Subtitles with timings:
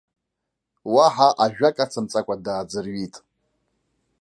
[0.93, 3.15] Уаҳа ажәак ацымҵакәа дааӡырҩит.